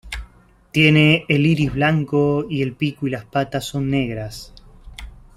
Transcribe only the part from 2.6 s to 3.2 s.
el pico y